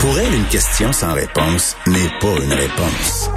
[0.00, 3.30] Pour elle, une question sans réponse n'est pas une réponse.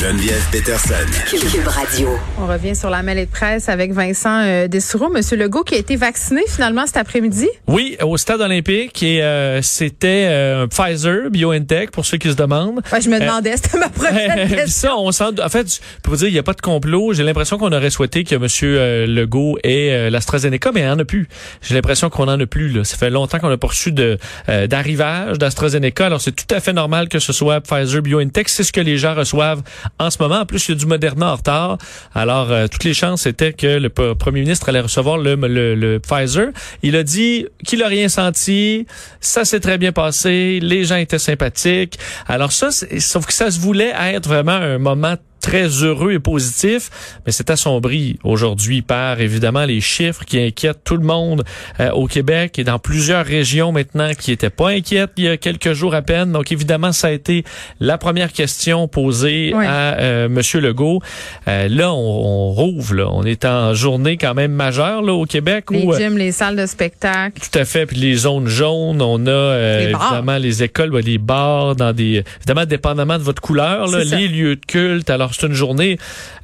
[0.00, 0.94] Geneviève Peterson.
[1.30, 2.08] Cube Radio.
[2.40, 5.08] On revient sur la mêlée de presse avec Vincent euh, Dessoureau.
[5.08, 7.46] Monsieur Legault qui a été vacciné finalement cet après-midi.
[7.68, 12.80] Oui, au stade olympique et euh, c'était euh, Pfizer, BioNTech pour ceux qui se demandent.
[12.92, 14.66] Ouais, je me demandais, c'était ma prochaine question.
[14.66, 17.12] ça, on sent, en fait, pour vous dire, il n'y a pas de complot.
[17.12, 20.98] J'ai l'impression qu'on aurait souhaité que Monsieur euh, Legault ait l'AstraZeneca, mais il n'y en
[20.98, 21.28] a plus.
[21.62, 22.70] J'ai l'impression qu'on en a plus.
[22.70, 22.82] Là.
[22.82, 26.06] Ça fait longtemps qu'on n'a pas reçu de d'arrivage d'AstraZeneca.
[26.06, 28.48] Alors c'est tout à fait normal que ce soit Pfizer, BioNTech.
[28.48, 29.62] C'est ce que les gens reçoivent
[29.98, 30.40] en ce moment.
[30.40, 31.78] En plus, il y a du Moderna en retard.
[32.14, 36.48] Alors, euh, toutes les chances étaient que le premier ministre allait recevoir le, le, Pfizer.
[36.82, 38.86] Il a dit qu'il a rien senti.
[39.20, 40.58] Ça s'est très bien passé.
[40.62, 41.98] Les gens étaient sympathiques.
[42.26, 47.18] Alors ça, sauf que ça se voulait être vraiment un moment très heureux et positif,
[47.26, 51.44] mais c'est assombri aujourd'hui par évidemment les chiffres qui inquiètent tout le monde
[51.80, 55.36] euh, au Québec et dans plusieurs régions maintenant qui étaient pas inquiètes il y a
[55.36, 56.32] quelques jours à peine.
[56.32, 57.44] Donc évidemment, ça a été
[57.78, 61.02] la première question posée à euh, Monsieur Legault.
[61.46, 63.08] Euh, là, on, on, rouvre, là.
[63.12, 65.66] on est en journée quand même majeure là au Québec.
[65.70, 67.38] Les gyms, les salles de spectacle.
[67.38, 71.92] Tout à fait, puis les zones jaunes, on a évidemment les écoles, les bars, dans
[71.92, 75.10] des évidemment dépendamment de votre couleur, là, les lieux de culte.
[75.10, 75.98] Alors c'est une journée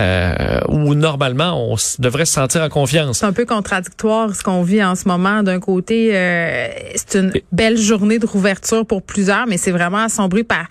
[0.00, 3.18] euh, où normalement on devrait se sentir en confiance.
[3.18, 5.42] C'est un peu contradictoire ce qu'on vit en ce moment.
[5.42, 10.44] D'un côté, euh, c'est une belle journée de rouverture pour plusieurs, mais c'est vraiment assombri
[10.44, 10.66] par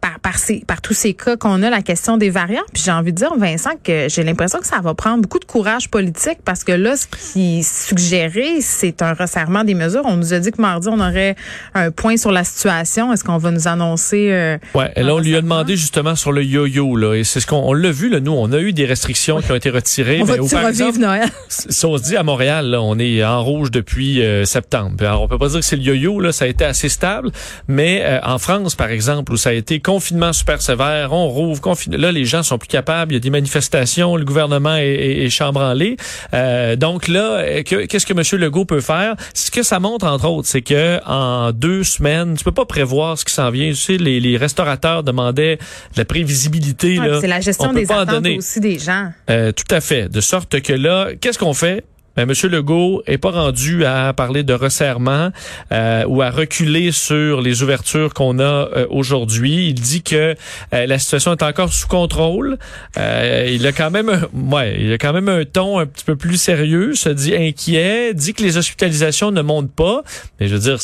[0.00, 2.62] par, par, ces, par tous ces cas qu'on a, la question des variants.
[2.72, 5.44] Puis j'ai envie de dire, Vincent, que j'ai l'impression que ça va prendre beaucoup de
[5.44, 10.02] courage politique parce que là, ce qui est suggéré, c'est un resserrement des mesures.
[10.04, 11.36] On nous a dit que mardi, on aurait
[11.74, 13.12] un point sur la situation.
[13.12, 14.30] Est-ce qu'on va nous annoncer...
[14.30, 16.96] Euh, ouais, et là, on lui a demandé justement sur le yo-yo.
[16.96, 19.52] là, Et c'est ce qu'on l'a vu, là, nous, on a eu des restrictions qui
[19.52, 20.20] ont été retirées.
[20.22, 21.28] On mais va revivre Noël?
[21.48, 24.94] Si on se dit à Montréal, là, on est en rouge depuis euh, septembre.
[25.00, 27.30] Alors, on peut pas dire que c'est le yo-yo, là, ça a été assez stable.
[27.68, 31.60] Mais euh, en France, par exemple, où ça a été confinement super sévère, on rouvre,
[31.60, 31.96] confine.
[31.96, 33.10] Là, les gens sont plus capables.
[33.10, 35.96] Il y a des manifestations, le gouvernement est, est, est chambranlé.
[36.32, 38.40] Euh, donc là, qu'est-ce que M.
[38.40, 39.16] Legault peut faire?
[39.34, 43.18] Ce que ça montre entre autres, c'est que en deux semaines, tu peux pas prévoir
[43.18, 43.70] ce qui s'en vient.
[43.70, 47.00] Tu sais, les, les restaurateurs demandaient de la prévisibilité.
[47.20, 49.10] c'est la gestion des attentes aussi des gens.
[49.28, 50.08] Euh, tout à fait.
[50.08, 51.84] De sorte que là, qu'est-ce qu'on fait?
[52.16, 55.30] Ben, Monsieur Legault est pas rendu à parler de resserrement
[55.72, 59.68] euh, ou à reculer sur les ouvertures qu'on a euh, aujourd'hui.
[59.68, 60.34] Il dit que
[60.74, 62.58] euh, la situation est encore sous contrôle.
[62.96, 66.16] il a quand même, un, ouais, il a quand même un ton un petit peu
[66.16, 70.02] plus sérieux, se dit inquiet, dit que les hospitalisations ne montent pas.
[70.40, 70.78] Mais je veux dire,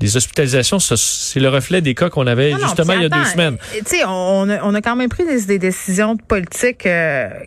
[0.00, 3.56] les hospitalisations, c'est le reflet des cas qu'on avait justement il y a deux semaines.
[3.72, 6.88] Tu sais, on, a, on a quand même pris des, des décisions politiques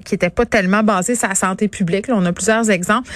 [0.06, 2.08] qui étaient pas tellement basées sur la santé publique.
[2.08, 3.10] Là, on a plusieurs exemples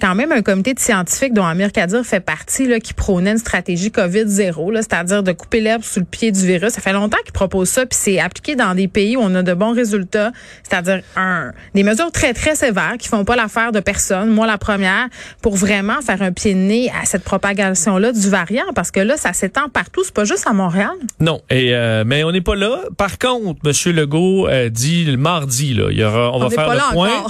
[0.00, 3.38] quand même un comité de scientifiques dont Amir Kadir fait partie là, qui prônait une
[3.38, 6.72] stratégie COVID-0, c'est-à-dire de couper l'herbe sous le pied du virus.
[6.72, 9.42] Ça fait longtemps qu'ils proposent ça, puis c'est appliqué dans des pays où on a
[9.42, 10.32] de bons résultats,
[10.62, 14.58] c'est-à-dire un, des mesures très, très sévères qui font pas l'affaire de personne, moi la
[14.58, 15.08] première,
[15.42, 19.16] pour vraiment faire un pied de nez à cette propagation-là du variant, parce que là,
[19.16, 20.90] ça s'étend partout, c'est pas juste à Montréal.
[21.20, 22.80] Non, et euh, mais on n'est pas là.
[22.96, 23.92] Par contre, M.
[23.94, 27.24] Legault euh, dit le mardi, là, il y aura, on, va faire le point.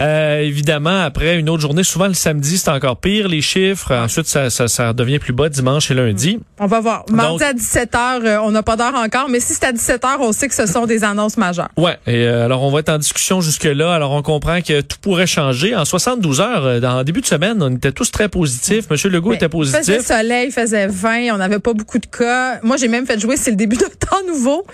[0.00, 3.94] Euh, évidemment, après une autre journée Souvent, le samedi, c'est encore pire, les chiffres.
[3.94, 6.40] Ensuite, ça, ça, ça, devient plus bas dimanche et lundi.
[6.58, 7.04] On va voir.
[7.08, 10.02] Mardi à 17 h euh, on n'a pas d'heure encore, mais si c'est à 17
[10.02, 11.68] h on sait que ce sont des annonces majeures.
[11.76, 11.96] Ouais.
[12.08, 13.94] Et euh, alors, on va être en discussion jusque-là.
[13.94, 15.76] Alors, on comprend que tout pourrait changer.
[15.76, 18.90] En 72 heures, euh, dans le début de semaine, on était tous très positifs.
[18.90, 19.82] Monsieur Legault était positif.
[19.86, 22.58] Il faisait soleil, il faisait 20, on n'avait pas beaucoup de cas.
[22.64, 24.66] Moi, j'ai même fait jouer, c'est le début d'un temps nouveau.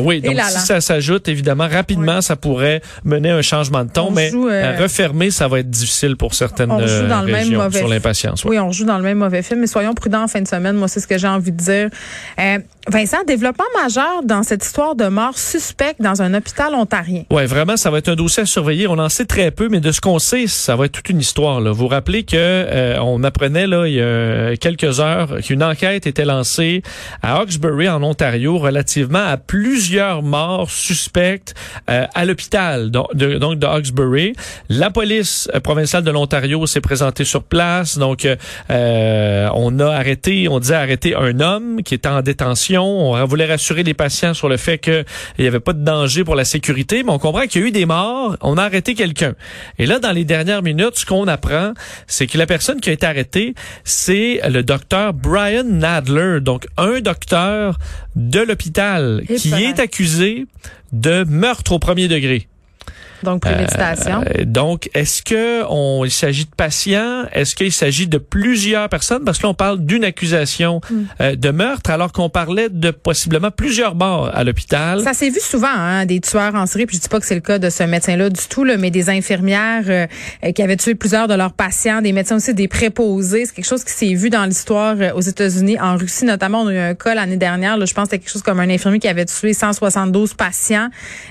[0.00, 4.10] oui, donc si ça s'ajoute, évidemment, rapidement, ça pourrait mener à un changement de ton,
[4.10, 4.30] mais
[4.78, 8.44] refermer, ça va être difficile pour certaines on joue dans le même mauvais sur l'impatience.
[8.44, 10.76] Oui, on joue dans le même mauvais film, mais soyons prudents en fin de semaine.
[10.76, 11.90] Moi, c'est ce que j'ai envie de dire.
[12.38, 17.22] Euh, Vincent, développement majeur dans cette histoire de mort suspecte dans un hôpital ontarien.
[17.30, 18.88] Oui, vraiment, ça va être un dossier à surveiller.
[18.88, 21.20] On en sait très peu, mais de ce qu'on sait, ça va être toute une
[21.20, 21.60] histoire.
[21.60, 21.70] Là.
[21.70, 26.06] Vous vous rappelez que euh, on apprenait là il y a quelques heures qu'une enquête
[26.06, 26.82] était lancée
[27.22, 31.54] à Hawkesbury en Ontario relativement à plusieurs morts suspectes
[31.88, 33.58] euh, à l'hôpital donc de, donc.
[34.68, 37.98] La police provinciale de l'Ontario s'est présentée sur place.
[37.98, 38.26] Donc,
[38.70, 42.71] euh, on a arrêté, on disait arrêter un homme qui était en détention.
[42.80, 45.04] On voulait rassurer les patients sur le fait qu'il
[45.38, 47.72] n'y avait pas de danger pour la sécurité, mais on comprend qu'il y a eu
[47.72, 48.36] des morts.
[48.40, 49.34] On a arrêté quelqu'un.
[49.78, 51.72] Et là, dans les dernières minutes, ce qu'on apprend,
[52.06, 53.54] c'est que la personne qui a été arrêtée,
[53.84, 57.78] c'est le docteur Brian Nadler, donc un docteur
[58.16, 60.46] de l'hôpital qui est accusé
[60.92, 62.48] de meurtre au premier degré.
[63.22, 64.22] Donc, préméditation.
[64.22, 67.24] Euh, donc, est-ce que on, il s'agit de patients?
[67.32, 69.24] Est-ce qu'il s'agit de plusieurs personnes?
[69.24, 71.02] Parce que là, on parle d'une accusation mm.
[71.20, 75.00] euh, de meurtre, alors qu'on parlait de possiblement plusieurs morts à l'hôpital.
[75.02, 76.86] Ça s'est vu souvent, hein, des tueurs en série.
[76.86, 78.90] Puis je dis pas que c'est le cas de ce médecin-là du tout, là, mais
[78.90, 80.06] des infirmières euh,
[80.52, 83.46] qui avaient tué plusieurs de leurs patients, des médecins aussi, des préposés.
[83.46, 86.62] C'est quelque chose qui s'est vu dans l'histoire aux États-Unis, en Russie notamment.
[86.62, 87.76] On a eu un cas l'année dernière.
[87.76, 90.88] Là, je pense que c'était quelque chose comme un infirmier qui avait tué 172 patients.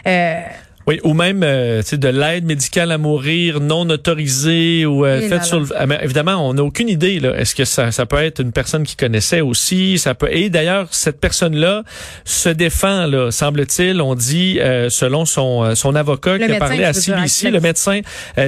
[0.07, 0.39] Euh,
[0.87, 5.59] oui, ou même euh, de l'aide médicale à mourir non autorisée ou euh, faite sur
[5.59, 5.67] le...
[5.75, 7.19] Ah, évidemment, on n'a aucune idée.
[7.19, 7.37] Là.
[7.37, 9.99] Est-ce que ça, ça peut être une personne qui connaissait aussi?
[9.99, 10.29] Ça peut.
[10.31, 11.83] Et d'ailleurs, cette personne-là
[12.25, 13.05] se défend.
[13.05, 17.51] Là, semble-t-il, on dit euh, selon son euh, son avocat qui a parlé à CBC,
[17.51, 18.01] le médecin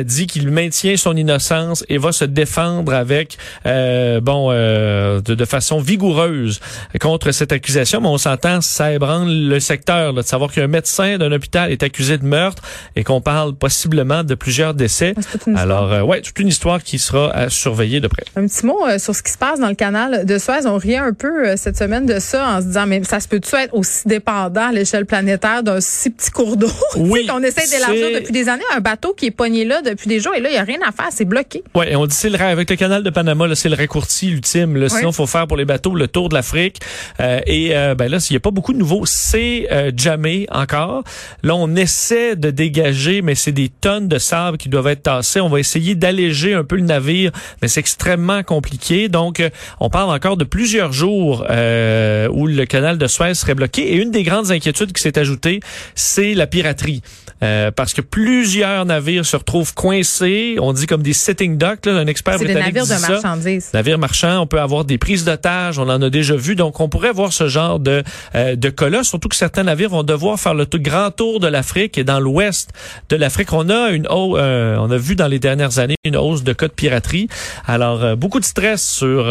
[0.03, 6.59] dit qu'il maintient son innocence et va se défendre avec bon de, de, façon vigoureuse
[6.99, 8.01] contre cette accusation.
[8.01, 11.83] Mais on s'entend, ça ébranle le secteur là, de savoir qu'un médecin d'un hôpital est
[11.83, 12.63] accusé de meurtre
[12.95, 15.13] et qu'on parle possiblement de plusieurs décès.
[15.55, 18.23] Alors, euh, ouais, toute une histoire qui sera à surveiller de près.
[18.35, 20.65] Un petit mot euh, sur ce qui se passe dans le canal de Suez.
[20.65, 23.27] On riait un peu euh, cette semaine de ça en se disant, mais ça se
[23.27, 26.67] peut-tu être aussi dépendant à l'échelle planétaire d'un si petit cours d'eau?
[26.95, 27.27] Oui.
[27.27, 28.63] qu'on essaie d'élargir depuis des années.
[28.75, 30.79] Un bateau qui est pogné là depuis des jours et là, il n'y a rien
[30.87, 31.09] à faire.
[31.11, 31.63] C'est bloqué.
[31.75, 34.77] Oui, et on dit c'est le avec le canal de Panama, c'est le raccourci ultime.
[34.77, 34.89] Là.
[34.89, 36.79] Sinon, il faut faire pour les bateaux le tour de l'Afrique.
[37.19, 39.67] et ben là, s'il n'y a pas beaucoup de nouveaux, c'est
[39.97, 41.03] jamais encore.
[41.41, 45.41] Là, on essaie de dégager, mais c'est des tonnes de sable qui doivent être tassées.
[45.41, 47.31] On va essayer d'alléger un peu le navire,
[47.61, 49.09] mais c'est extrêmement compliqué.
[49.09, 49.49] Donc, euh,
[49.79, 53.93] on parle encore de plusieurs jours euh, où le canal de Suez serait bloqué.
[53.93, 55.59] Et une des grandes inquiétudes qui s'est ajoutée,
[55.95, 57.01] c'est la piraterie.
[57.41, 61.93] Euh, parce que plusieurs navires se retrouvent coincés, on dit comme des sitting docks, là,
[61.93, 63.69] un expert britannique des navires de marchandises.
[63.73, 66.87] Navires marchands, on peut avoir des prises d'otages, on en a déjà vu, donc on
[66.87, 68.01] pourrait voir ce genre de,
[68.35, 71.97] euh, de cas surtout que certains navires vont devoir faire le grand tour de l'Afrique
[72.03, 72.71] et dans l'ouest
[73.09, 76.43] de l'Afrique, on a une euh, on a vu dans les dernières années une hausse
[76.43, 77.27] de cas de piraterie.
[77.65, 79.23] Alors, euh, beaucoup de stress sur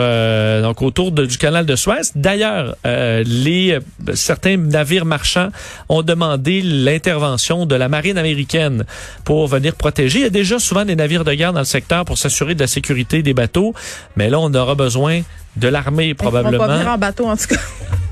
[0.62, 2.12] donc autour du canal de Suez.
[2.14, 3.78] D'ailleurs, les
[4.14, 5.50] certains navires marchands
[5.88, 8.84] ont demandé l'intervention de la marine américaine
[9.25, 10.20] pour venir protéger.
[10.20, 12.60] Il y a déjà souvent des navires de guerre dans le secteur pour s'assurer de
[12.60, 13.75] la sécurité des bateaux,
[14.16, 15.22] mais là, on aura besoin
[15.56, 16.52] de l'armée probablement.
[16.52, 17.60] Ils vont pas venir en bateau en tout cas.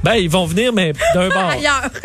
[0.02, 1.52] Ben, ils vont venir, mais d'un bord.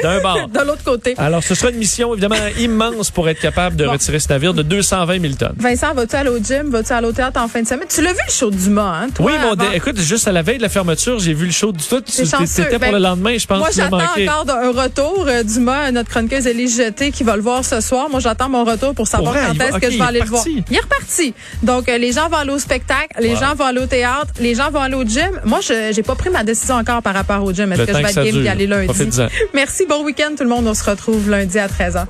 [0.03, 0.47] D'un bord.
[0.53, 1.15] de l'autre côté.
[1.17, 4.63] Alors, ce sera une mission, évidemment, immense pour être capable de retirer ce navire de
[4.63, 5.55] 220 000 tonnes.
[5.57, 6.69] Vincent, vas-tu aller au gym?
[6.69, 7.87] Vas-tu aller au théâtre en fin de semaine?
[7.89, 10.41] Tu l'as vu le show du Dumas, hein, toi, Oui, mon écoute, juste à la
[10.41, 12.01] veille de la fermeture, j'ai vu le show du tout.
[12.05, 13.59] C'était pour ben, le lendemain, je pense.
[13.59, 15.25] Moi, j'attends encore un retour.
[15.27, 18.09] Euh, Dumas, notre chroniqueuse Élise Jeté, qui va le voir ce soir.
[18.09, 20.43] Moi, j'attends mon retour pour savoir quand est-ce que je vais aller le voir.
[20.47, 21.33] Il est reparti.
[21.63, 24.55] Donc, euh, les gens vont aller au spectacle, les gens vont aller au théâtre, les
[24.55, 25.39] gens vont aller au gym.
[25.43, 27.71] Moi, je j'ai pas pris ma décision encore par rapport au gym.
[27.85, 28.87] Que je vais être game d'y aller lundi?
[29.53, 30.67] Merci, bon week-end tout le monde.
[30.67, 32.05] On se retrouve lundi à 13h.